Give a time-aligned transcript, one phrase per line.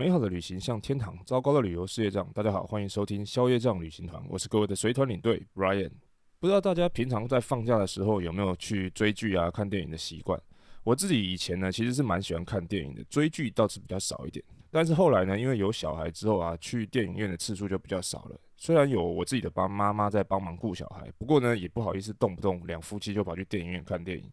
[0.00, 2.26] 美好的旅行像天堂，糟糕的旅游是业障。
[2.32, 5.90] 大家好，欢迎收听消业障旅行团，我是各位的随团领队 Brian。
[6.38, 10.40] 不知道大家平常在放假的时候有没有去追剧啊、看电影的习惯？
[10.84, 14.42] 我自己以前呢，其实是蛮喜欢看电影的，追剧倒是比较少一点。
[14.70, 18.40] 但是后来呢，因为有小孩之后啊，去电影院的次数就比较少了。
[18.56, 24.24] 虽然有我自己的爸妈妈在帮忙顾小孩，不过呢，也不好意思动不动两夫妻就跑去电影院看电影。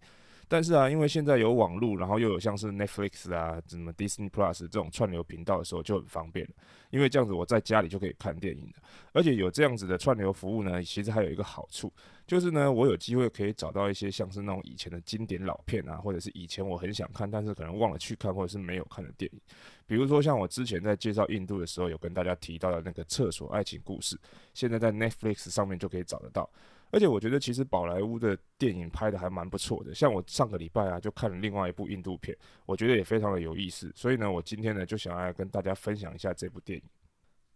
[0.47, 6.53] 但是啊，因为现在有网络，然后又有像是 Netflix 啊、什么 Disney Plus 这种串流频道的时候，就很方便了。
[6.89, 8.73] 因为这样子我在家里就可以看电影了。
[9.11, 11.91] 而且有这样子的串流服务呢，其实还有一个好处，
[12.25, 19.41] 就是呢，我有机会可以找到一些像是那种以前的经典老片啊，或者是以前我很想看，但是可能忘了去看，或者是没有看的电影。
[19.85, 24.17] 比如说像我之前在介绍印度的时候，有跟大家提到的那个厕所爱情故事，
[24.53, 26.49] 现在在 Netflix 上面就可以找得到。
[26.89, 29.93] 而且我觉得，其实宝莱坞的电影拍得还蛮不错的。
[29.93, 33.91] 像我上个礼拜啊，就看了另外一部印度片，我觉得也非常的有意思。
[33.95, 36.83] 所以呢，我今天呢就想要来跟大家分享一下这部电影。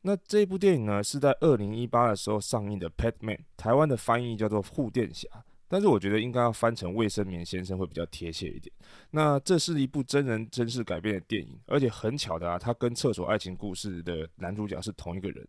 [0.02, 5.28] 那这部电影呢是在二零一八的时候上映的《Pet Man》，台湾的翻译叫做《护垫侠》，
[5.68, 8.74] 但是我觉得应该要翻成《卫生棉先生》会比较贴切一点。
[9.12, 15.48] 那这是一部真人真事改编的电影，而且很巧的啊，它跟《厕所爱情故事》的男主角是同一个人。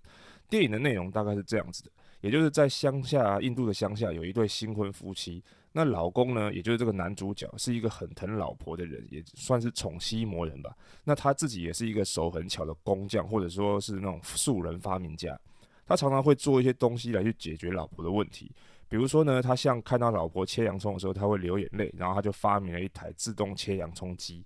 [0.50, 1.90] 电影的内容大概是这样子的。
[2.22, 5.44] 也就是在乡下，印度的乡下有一对新婚夫妻。
[5.72, 10.74] 那老公呢，也就是这个男主角，是一个很疼老婆的人，也算是宠妻魔人吧。
[11.02, 15.38] 那他自己也是一个手很巧的工匠，或者说是那种素人发明家。
[15.86, 18.52] 他常常会做一些东西来去解决老婆的问题。
[18.88, 24.44] 比如说呢，他像看到老婆切洋葱的时候，他会流眼泪，然后他就发明了一台自动切洋葱机。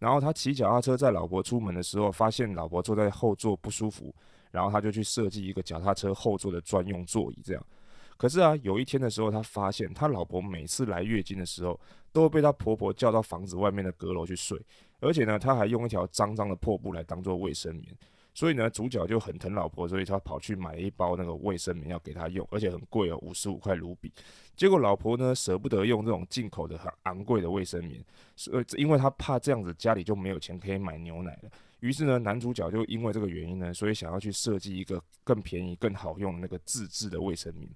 [0.00, 4.12] 然后他骑脚踏车载老婆出门的时候，发现老婆坐在后座不舒服。
[4.54, 7.66] 然后他就去设计一个脚踏车后座的专用座椅，这样。
[8.16, 11.78] 可是啊，有一天的时候，他发现他老婆每次来月经的时候，
[12.12, 14.56] 都会被他婆婆叫到房子外面的阁楼去睡，
[15.00, 17.92] 而且呢，他还用一条脏脏的破布来当做卫生棉。
[18.32, 24.12] 所以呢，主角就很疼老婆，所以他跑去买了一包那个卫生棉要给她用，而且很贵哦，五十五块卢比。
[24.56, 28.04] 结果老婆呢，舍不得用这种进口的很昂贵的卫生棉，
[28.34, 31.50] 所以因为他怕这样子家里就没有钱可以买牛奶了。
[31.84, 37.68] 于是呢，男主角就因为这个原因呢，所以想要去设计一个更便宜、更好用的那个自制的卫生棉。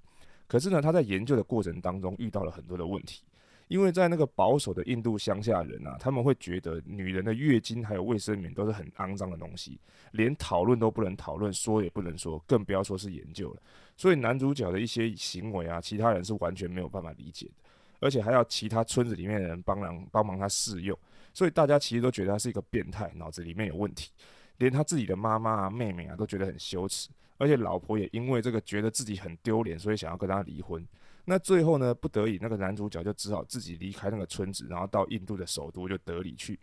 [0.47, 3.23] 可是呢，他在研究的过程当中遇到了很多的问题。
[3.69, 9.79] 因为在那个保守的印度乡下人啊，他们会觉得女人的月经还有卫生棉都是很肮脏的东西，
[10.13, 13.63] 连讨论都不能讨论，说也不能说，更不要说是研究了。
[13.95, 17.53] 所以男主角的一些行为啊，其他人是完全没有办法理解的，
[18.01, 20.99] 而且还要其他村子里面的人帮忙帮忙他试用，
[21.33, 24.11] 所以大家其实都觉得他是一个变态，脑子里面有问题，
[24.59, 30.87] 连他自己的妈妈啊、妹妹啊都觉得很羞耻，而且老婆也因为这个觉得自己很丢脸，所以想要跟他离婚。
[31.25, 36.59] 那最后呢，不得已，那个男主角就只好自己离开那个村子，然后到印度的首都就德里去。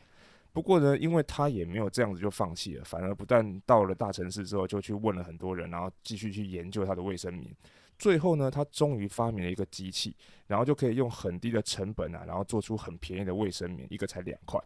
[0.51, 7.53] 不过呢，因为他也没有这样子就放弃了，反而不但到了大城市之后，就去问了很多人，然后继续去研究他的卫生棉。
[7.97, 10.15] 最后呢，他终于发明了一个机器，
[10.47, 14.59] 然后就可以用很低的成本啊，然后做出很便宜的卫生棉，一个才两块。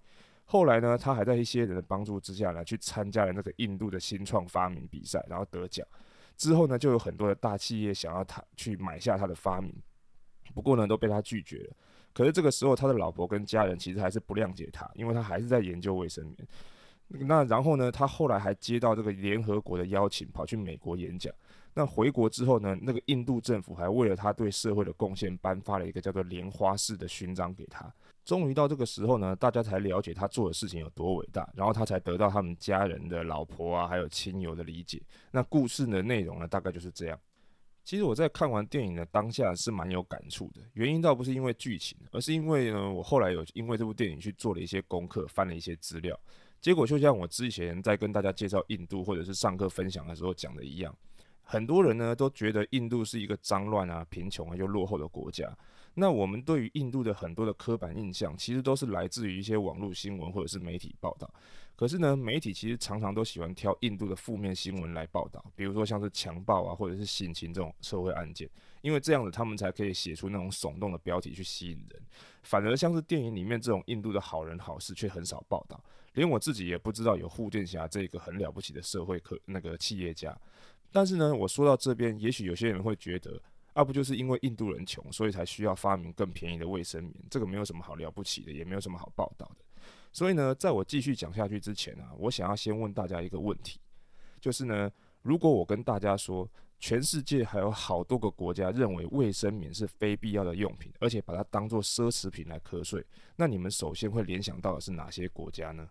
[0.46, 5.86] 后来呢，他还在一些人的帮助之下呢，去参加了那个印度的新创发明比赛，然后得奖。
[6.36, 9.72] 之后呢，就有很多的大企业想要他去买下他的发明。
[10.56, 11.76] 不过呢，都被他拒绝了。
[12.14, 17.28] 可是这个时候，他的老婆跟家人其实还是不谅解他，因为他还是在研究卫生棉。
[17.28, 21.32] 那然后呢，他后来还接到这个联合国的邀请，跑去美国演讲。
[21.74, 27.92] 那回国之后呢，那个印度政府还为了他对社会的贡献，颁发了一个叫做莲花式的勋章给他。
[28.26, 35.02] 终于到这个时候呢，大家才了解他做的事情有多伟大，然后他才得到他们家人的老婆啊，还有亲友的理解。
[35.32, 37.20] 那故事的内容呢，大概就是这样。
[37.84, 46.20] 其实我在看完电影的当下是蛮有感触的，原因倒不是因为剧情，而是因为呢，我后来有因为这部电影去做了一些功课，翻了一些资料，
[46.62, 50.96] 结果就像我之前在跟大家介绍印度或者是上课分享的时候讲的一样，
[51.52, 55.52] 很多人呢都觉得印度是一个脏乱啊、贫穷啊又落后的国家。
[55.96, 61.28] 那我们对于印度的很多的刻板印象，其实都是来自于一些网络新闻或者是媒体报道。
[61.76, 68.48] 可是呢，媒体其实常常都喜欢挑印度的负面新闻来报道，比如说像是强暴啊，或者是性侵这种社会案件，
[68.82, 72.00] 因为这样子他们才可以写出那种耸动的标题去吸引人。
[72.44, 75.84] 反而像是电影里面这种印度的好人好事却很少报道，
[76.14, 80.38] 连我自己也不知道有护垫侠这个很了不起的社会科那个企业家。
[80.92, 83.42] 但是呢，我说到这边，也许有些人会觉得。
[83.76, 87.16] 要不就是因为印度人穷，所以才需要发明更便宜的卫生棉。
[87.30, 89.64] 这个没有什么好了不起的，也没有什么好报道的。
[90.12, 93.80] 所以呢，在我继续讲下去之前啊，我想要先问大家一个问题，
[94.42, 94.92] 就是呢，
[95.22, 103.06] 如果我跟大家说，全世界还有好多个国家认为卫生棉是非必要的用品，而且把它当做奢侈品来课税，
[103.38, 105.88] 那你们首先会联想到的是哪些国家呢？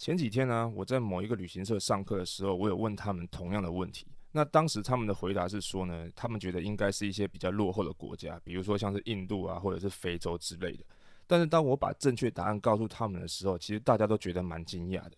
[0.00, 4.06] 前几天呢，我在某一个旅行社上课的时候，我有问他们同样的问题。
[4.32, 10.82] 那当时他们的回答是说呢，他们觉得应该是一些比较落后的国家，比如说像是印度啊，或者是非洲之类的。
[11.26, 15.12] 但是当我把正确答案告诉他们的时候，其实大家都觉得蛮惊讶的，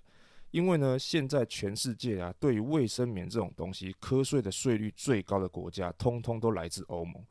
[0.51, 7.25] 因为呢，现在全世界啊，对于卫生棉这种东西，课税的税率最高的国家，通通都来自欧盟。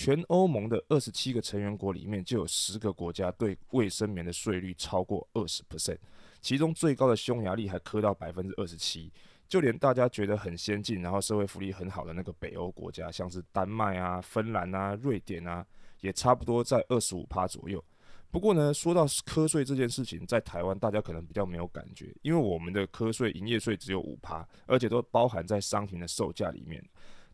[0.00, 5.98] 全欧盟的二十七个成员国里面，就有十个国家对卫生棉的税率超过二十 percent，
[6.40, 9.12] 其中最高的匈牙利还磕到百分之二十七。
[9.48, 15.66] 就连大家觉得很先进，然后社会福利很好的那个北欧国家，像是丹麦啊、芬兰啊、瑞典啊，
[15.98, 17.84] 也差不多在二十五趴左右。
[18.30, 26.80] 不过呢，说到课税这件事情，在台湾大家可能比较没有感觉，因为我们的课税营业税只有五趴，而且都包含在商品的售价里面。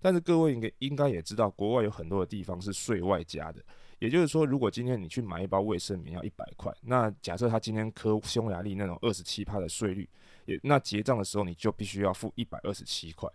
[0.05, 3.65] 但是各位应该应该也知道，国外有很多的地方是税外加的。
[4.01, 10.07] 也就是说，如果今天你去买一包卫生棉要一百块，那假设他今天科匈牙利那种二十七趴的税率。
[10.45, 13.27] 也那结账的时候，你就必须要付一百二十七块。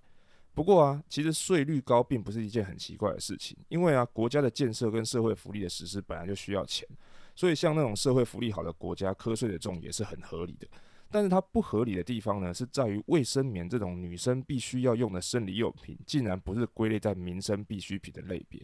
[0.54, 6.88] 不过啊，其实税率高并不是一件很奇怪的事情，因为啊，国家的建设跟社会福利的实施本来就需要钱，
[7.36, 10.68] 所以像那种社会福利好的国家，课税的重也是很合理的。
[11.12, 18.60] 但是它不合理的地方呢，是在于卫生棉这种女生必须要用的生理用品，竟然不是归类在民生必需品的类别。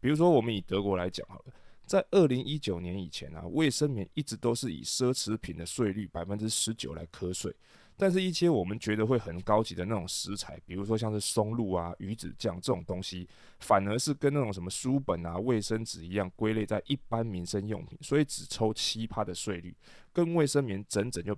[0.00, 1.54] 比如说，我们以德国来讲好了。
[1.86, 7.54] 在二零一九年以前啊，卫生棉一直都是以奢侈品的税率百分之十九来课税，
[7.94, 13.28] 但是一些我们觉得会很高级的那种食材，比如说像是松露啊、鱼子酱这种东西，
[13.60, 19.76] 反而是跟那种什么书本啊、卫生纸一样归类在一般民生用品，所以只抽七趴的税率，
[20.10, 21.36] 跟卫生棉整整就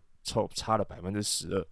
[0.55, 1.67] 差了百分之十二。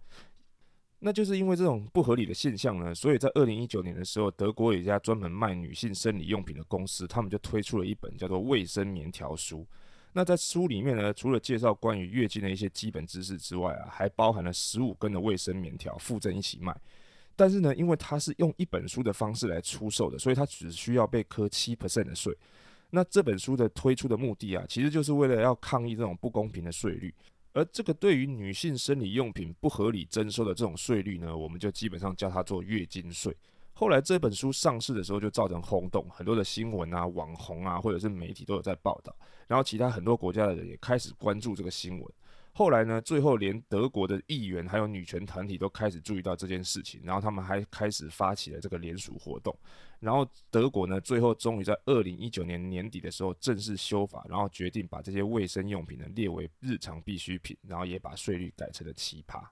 [0.99, 9.59] 那就是因为这种不合理的现象呢，所以在二零一九年的时候，德国有一家专门卖女性生理用品的公司，他们就推出了一本叫做《卫生棉条书》。
[10.13, 16.75] 那在书里面呢，除了介绍关于月经的一些基本知识之外啊，还包含了十五根的卫生棉条附赠一起卖。
[17.35, 22.35] 但是呢，因为它是用一本书的方式来出售的，所以它只需要被课七 percent 的税。
[22.89, 27.13] 那这本书的推出的目的啊，其实就是为了要抗议这种不公平的税率。
[27.55, 33.33] 而这个对于女性生理用品不合理征收的这种税率呢，我们就基本上叫它做月经税。
[33.71, 39.15] 后来这本书上市的时候就造成轰动，很多的新闻啊、网红啊，或者是媒体都有在报道，
[39.47, 42.13] 然后其他很多国家的人也开始关注这个新闻。
[42.57, 49.53] 后来呢，最后连德国的议员还有女权团体都开始注意到这件事情，然后他们还开始发起了这个联署活动。
[49.99, 59.43] 然后德国呢，最后终于在二零一九年年底的时候正式修法，然后决定把这些卫生用品呢列为日常必需品，然后也把税率改成了奇葩。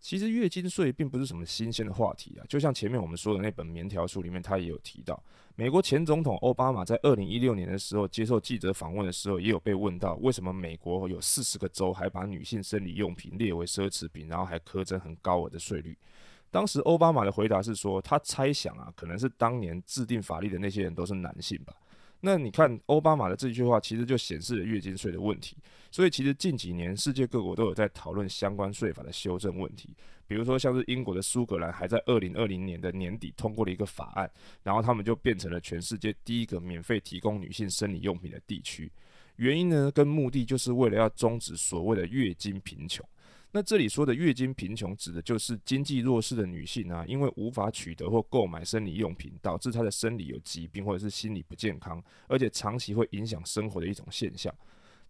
[0.00, 5.20] 其实月经税并不是什么新鲜的话题啊，就像前面我们说的那本棉条书里面，他也有提到，
[5.56, 15.98] 美国前总统奥巴马在二零一六年的时候接受记者访问的时候，也有被问到为什么美国有四十个州还把女性生理用品列为奢侈品，然后还苛征很高额的税率。
[16.50, 21.74] 当时奥巴马的回答是说，他猜想啊，可能是当年制定法律的那些人都是男性吧。
[22.20, 25.56] 那你看奥巴马的这句话，其实就显示了月经税的问题。
[25.90, 29.96] 所以其实近几年世界各国都有在讨论相关税法的修正问题。
[30.26, 34.30] 比如说像是英国的苏格兰，还在二零二零年的年底通过了一个法案，
[34.62, 38.90] 然后他们就变成了全世界第一个免费提供女性生理用品的地区。
[39.36, 43.06] 原因呢，跟目的就是为了要终止所谓的月经贫穷。
[43.50, 54.54] 那这里说的月经贫穷，指的就是经济弱势的女性啊，因为无法取得或购买生理用品，导致她的生理有疾病或者是心理不健康，而且长期会影响生活的一种现象。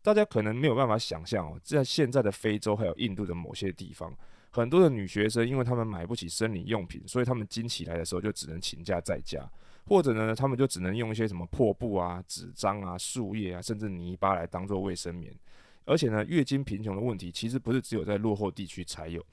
[0.00, 4.16] 大家可能没有办法想象哦，在现在的非洲还有印度的某些地方，
[4.50, 9.50] 很多的女学生，因为她们买不起生理用品，所以她们经期来的时候就只能请假在家，
[9.84, 15.34] 或者呢，她们就只能用一些什么破布啊、纸张啊、树叶啊，甚至泥巴来当做卫生棉。
[15.88, 19.24] 而且呢，月经贫穷的问题其实不是只有在落后地区才有。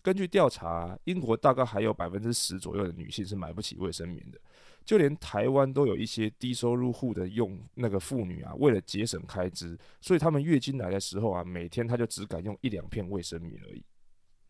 [0.00, 4.38] 根据调查，英国大概还有百分之十左右的女性是买不起卫生棉的。
[4.84, 13.82] 就连台湾都有一些低收入户的用那个妇女啊，为了节省开支，所以她们月经来的时候啊，每天她就只敢用一两片卫生棉而已。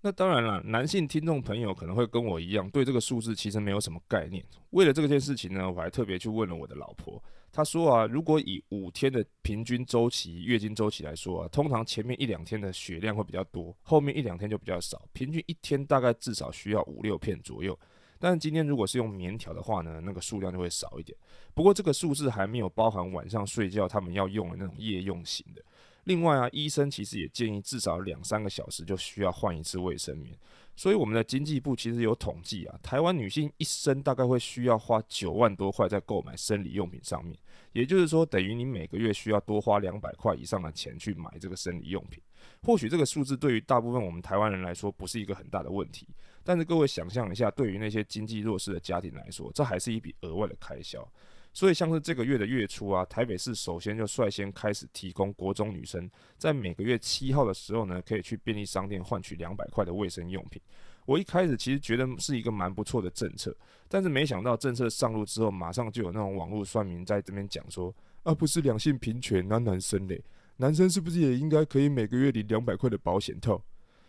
[0.06, 4.44] 那当然了，男性听众朋友可能会跟我一样，对这个数字其实没有什么概念。
[4.68, 7.18] 为了这件事情呢，我还特别去问了我的老婆。
[7.50, 17.74] 她说啊，如果以五天的平均周期月经周期来说啊，通常前面一两天的血量会比较多，后面一两天就比较少，平均一天大概至少需要五六片左右。
[18.18, 21.16] 但是今天如果是用棉条的话呢，那个数量就会少一点。
[21.54, 25.64] 不过这个数字还没有包含晚上睡觉他们要用的那种夜用型的。
[26.04, 30.36] 另外啊，医生其实也建议至少两三个小时就需要换一次卫生棉。
[30.76, 37.38] 所以我们的经济部其实有统计啊，台湾女性一生大概会需要花九万多块在购买生理用品上面，
[37.72, 42.20] 也就是说，等于你每个月需要多花两百块以上的钱去买这个生理用品。
[42.62, 46.08] 或许这个数字对于大部分我们台湾人来说不是一个很大的问题，
[46.42, 51.08] 但是各位想象一下，对于那些经济弱势的家庭来说，这还是一笔额外的开销。
[51.54, 60.60] 所以，像是这个月的月初啊，台北市首先就率先开始提供国中女生在每个月七号的时候呢，可以去便利商店换取两百块的卫生用品。
[61.06, 63.56] 我一开始其实觉得是一个蛮不错的政策，
[63.88, 67.94] 但是没想到政策上路之后，马上就有那种网络算民在这边讲说，
[68.24, 70.20] 啊，不是两性平权，那男生嘞，
[70.56, 73.62] 男生是不是也应该可以每个月领两百块的保险套？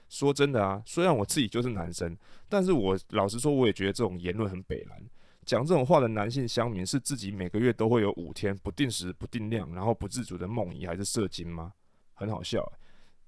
[0.10, 2.18] 说真的啊，虽然我自己就是男生，
[2.50, 5.00] 但是我老实说，我也觉得这种言论很北蓝。
[5.46, 11.74] 讲这种话的男性乡民是自己每个月都会有五天不定时、不定量，然后不自主的梦遗还是射精吗？
[12.14, 12.70] 很好笑。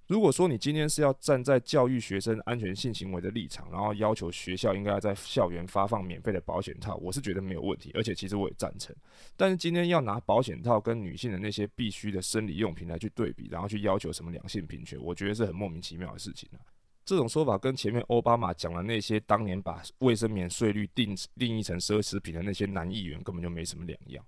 [0.07, 8.95] 如果说你今天是要站在教育学生安全性行为的立场，然后要求学校应该在校园发放免费的保险套，我是觉得没有问题，而且其实我也赞成。
[9.35, 16.59] 但是今天要拿保险套跟女性的那些必须的生理用品来去对比，然后去要求什么两性平权，我觉得是很莫名其妙的事情啊。
[17.07, 24.21] 这种说法跟前面奥巴马讲的那些当年把卫生棉税率定定义成奢侈品的那些男议员根本就没什么两样。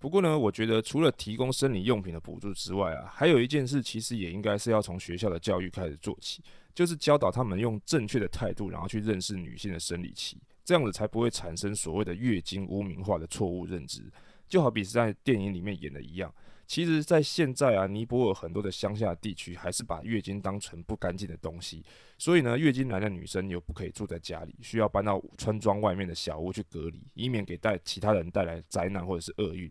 [0.00, 6.42] 不过呢，我觉得除了提供生理用品的补助之外啊，还有一件事其实也应该是要从学校的教育开始做起，
[6.74, 14.02] 就是教导他们用正确的态度，然后去认识女性的生理期，这样子才不会产生所谓的月经污名化的错误认知。
[14.48, 16.34] 就好比是在电影里面演的一样。
[16.72, 21.84] 其实，在现在啊，尼泊尔很多的乡下地区还是把月经当成不干净的东西，
[22.16, 29.70] 所以呢，月经来的女生又不可以住在家里，需要搬到村庄外面的小屋去隔离，以免给带其他人带来灾难或者是厄运。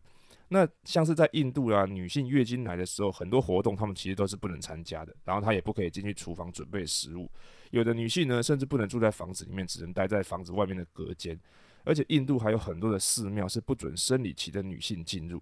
[0.49, 7.27] 那像是在印度啊，女性月经来的时候，很多活动她们其实都是不能参加的，然后她也不可以进去厨房准备食物。
[7.71, 11.35] 有的女性呢，甚至不能住在房子里面，只能待在房子外面的隔间。
[11.83, 15.41] 而且印度还有很多的寺庙是不准生理期的女性进入。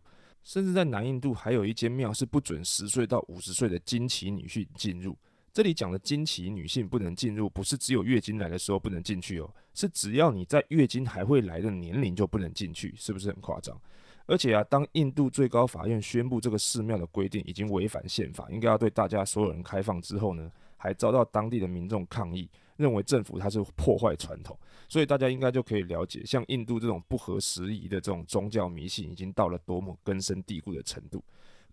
[0.50, 5.16] 甚至在南印度，还有一间庙是不准十岁到五十岁的经期女性进入。
[5.54, 13.80] 这里讲的经期女性不能进入，不是只有月经来的时候不能进去哦，是只要你在月经还会来的年龄就不能进去，是不是很夸张？
[14.26, 22.50] 而且啊，当印度最高法院宣布这个寺庙的规定已经违反宪法，应该要对大家所有人开放之后呢，还遭到当地的民众抗议。
[22.80, 24.58] 认为政府它是破坏传统，
[24.88, 31.22] 所以大家应该就可以了解，像印度这种不合时宜的这种宗教迷信，已经到了多么根深蒂固的程度。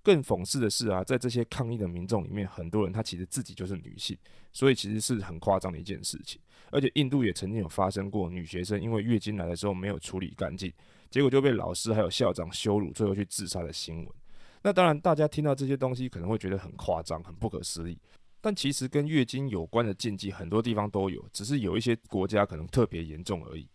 [0.02, 4.18] 更讽刺的是啊，在这些抗议的民众里面，很多人他其实自己就是女性，
[4.52, 6.40] 所以其实是很夸张的一件事情。
[6.70, 10.72] 而且印度也曾经有发生过女学生因为月经来的时候没有处理干净，
[11.08, 14.08] 结果就被老师还有校长羞辱，最后去自杀的新闻。
[14.62, 17.96] 那当然，大家听到这些东西可能会觉得很夸张、很不可思议。
[18.40, 23.68] 但其实跟月经有关的禁忌，很多地方都有，只是有一些国家可能特别严重而已。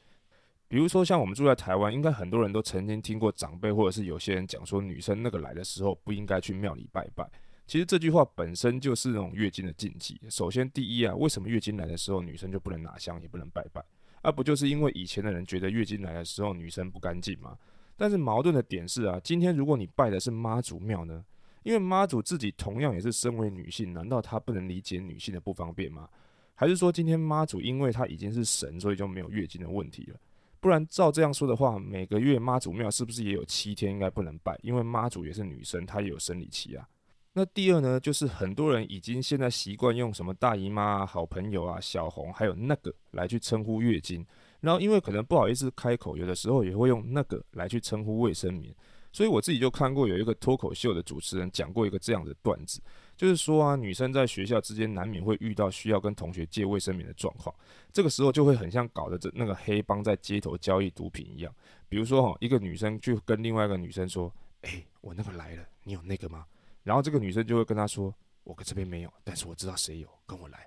[0.68, 7.30] 比如说，像我们住在台湾，应该很多人都曾经听过长辈或者是有些人讲说，女生那个来的时候不应该去庙里拜拜。
[7.68, 10.20] 其实这句话本身就是那种月经的禁忌。
[10.30, 13.84] 首先，第一啊，为什么月经来的时候女生就不能拿香，也不能拜拜？
[14.22, 17.58] 啊，不就是因为以前的人觉得月经来的时候女生不干净吗？
[17.98, 21.24] 但是矛盾的点是啊，今天如果你拜的是妈祖庙呢？
[21.64, 26.10] 因为妈祖自己同样也是身为女性，难道她不能理解女性的不方便吗？
[26.56, 30.20] 还是说今天妈祖因为她已经是神，所以就没有月经的问题了？
[30.60, 34.56] 不然照这样说的话，每个月妈祖庙是不是也有七天应该不能拜？
[34.62, 36.88] 因为妈祖也是女生，她也有生理期啊。
[37.34, 44.26] 那第二呢，就是很多人已经现在习惯用什么大姨妈啊、好朋友啊、小红，还有那个来去称呼月经，
[44.60, 48.76] 然后因为可能不好意思开口，有的时候也会用那个来去称呼卫生棉。
[49.12, 52.82] 所以我自己就看过有一个脱口秀的主持人讲过一个这样的段子，
[53.18, 57.54] 就是说啊，女生在学校之间难免会遇到需要跟同学借卫生棉的状况，
[57.92, 61.54] 这个时候就会很像搞得这那个黑帮在街头交易毒品一样。
[61.90, 66.46] 比如说哈，一个女生去跟另外一个女生说：“诶，我那个来了，你有那个吗？”
[66.84, 68.14] 然后这个女生就会跟他说
[68.46, 70.66] ：“我这边没有，但是我知道谁有，跟我来。”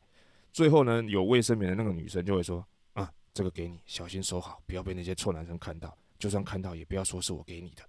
[0.52, 7.82] 最后呢，有卫生棉的那个女生就会说：“啊，这个给你，小心收好，不要被那些臭男生看到，就算看到也不要说是我给你的。”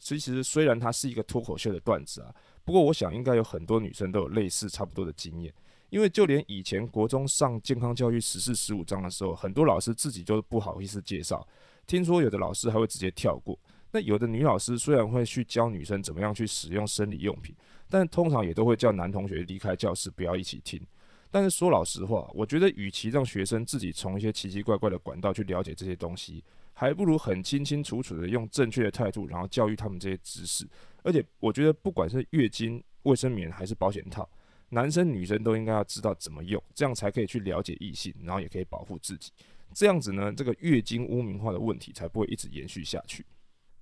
[0.00, 5.52] 其实虽然它是一个脱口秀的段子啊，不过我想应该有很多女生都有类似差不多的经验，
[5.90, 11.46] 因为就连以前国中上健康教育十四十五章的时候，很多老师自己就不好意思介绍，
[11.86, 13.58] 听说有的老师还会直接跳过。
[13.92, 17.54] 那有的女老师虽然会去教女生怎么样去使用生理用品，
[17.88, 20.80] 但通常也都会叫男同学离开教室，不要一起听。
[21.28, 26.42] 但是说老实话，我觉得与其让学生自己从一些奇奇怪怪的管道去了解这些东西，
[26.80, 30.66] 还不如很清清楚楚的用正确的态度，然后教育他们这些知识。
[31.02, 34.26] 而且我觉得，不管是月经卫生棉还是保险套，
[34.70, 39.30] 男生女生都应该要知道怎么用，这样才可以去了解异性，然后也可以保护自己。
[39.74, 43.26] 这样子呢，这个月经污名化的问题才不会一直延续下去。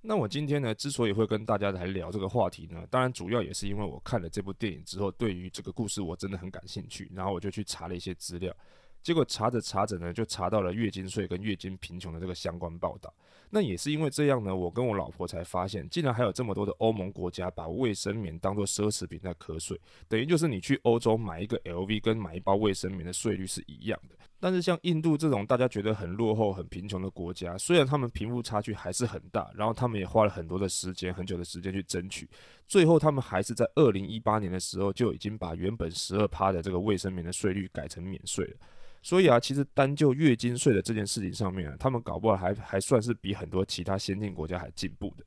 [0.01, 8.53] 那我今天呢，之所以会跟大家来聊这个话题呢，当然主要也是因为我看了这部电影之后，对于这个故事我真的很感兴趣，然后我就去查了一些资料。
[9.01, 13.13] 结果查着查着呢，就查到了月经税跟月经贫穷的这个相关报道。
[13.51, 24.15] 那也是因为这样呢，我跟我老婆才发现，竟然还有这么多的欧盟国家把卫生棉当做奢侈品在课税，等于就是你去欧洲买一个 LV 跟买一包卫生棉的税率是一样的。
[24.39, 32.29] 但是像印度这种大家觉得很落后、很贫穷的国家，虽然他们贫富差距还是很大，然后他们也花了很多的时间、很久的时间去争取，
[32.67, 38.57] 最后他们还是在二零一八年的时候就已经把原本十二趴的这个卫生棉的税率改成免税了。
[39.01, 45.23] 所以啊，其实单就月经税的这件事情上面啊，他们搞不好还还算是比很多其他先进国家还进步的。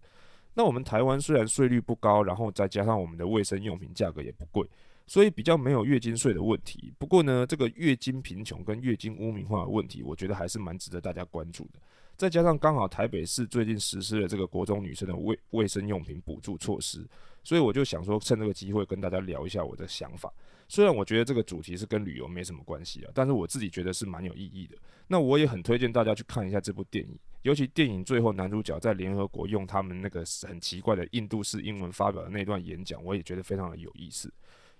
[0.55, 4.69] 那我们台湾虽然税率不高，然后再加上我们的卫生用品价格也不贵。
[5.05, 6.93] 所以比较没有月经税的问题。
[6.97, 11.81] 不过呢，这个月经贫穷跟月经污名化的问题，我觉得还是蛮值得大家关注的。
[12.17, 17.05] 再加上刚好台北市最近实施了这个国中女生的卫卫生用品补助措施，
[17.43, 20.33] 所以我就想说趁这个机会跟大家聊一下我的想法。
[20.69, 24.77] 虽然我觉得这个主题是跟旅游没什么关系啊，但是我自己觉得是蛮有意义的。
[25.07, 34.33] 那我也很推荐大家去看一下这部电影，尤其电影最后男主角在联合国用他们那个很奇怪的印度式英文发表的那段演讲，我也觉得非常的有意思。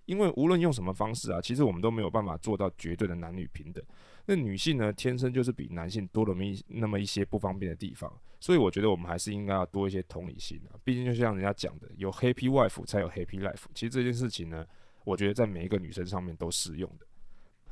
[0.07, 3.83] 因为无论用什么方式啊，其实我们都没有办法做到绝对的男女平等。
[4.27, 10.79] 那女性呢，天生就是比男性多了那么一那么一些不方便的地方，所以我觉得我们还是应该要多一些同理心啊。
[10.85, 13.65] 毕竟就像人家讲的，有 Happy Wife 才有 Happy Life。
[13.75, 14.65] 其实这件事情呢，
[15.05, 17.07] 我觉得在每一个女生上面都适用的。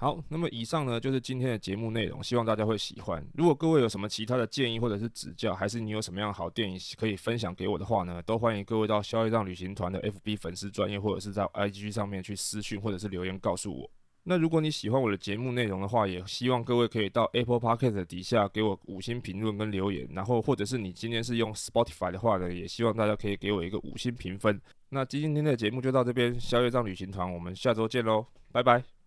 [0.01, 3.23] 好，那么以上呢就是今天的节目内容，希望大家会喜欢。
[3.35, 13.91] 如果各位有什么其他的建议或者是指教，还是你有什么样好电影可以分享给我的话呢，都欢迎各位到消业障旅行团的 FB 粉丝专业，或者是在 IG 上面去私讯或者是留言告诉我。
[14.23, 24.59] 那如果你喜欢我的节目内容的话，也希望各位可以到 Apple Podcast 底下给我五星评论跟留言，然后或者是你今天是用 Spotify 的话呢，也希望大家可以给我一个五星评分。
[24.89, 29.00] 那今天的节目就到这边，消业障旅行团，我们下周见喽，拜拜。